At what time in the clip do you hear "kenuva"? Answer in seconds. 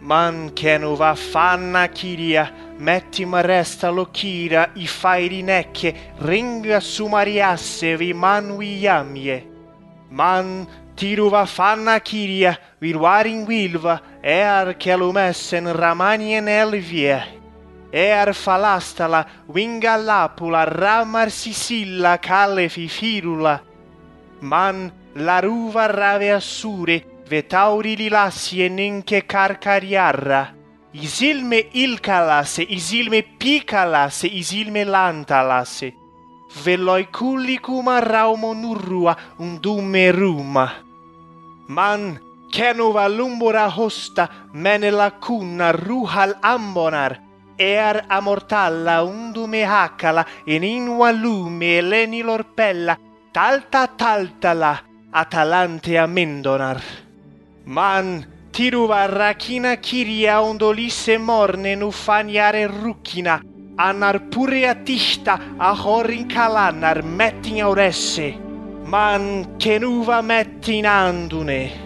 42.50-43.08, 69.58-70.22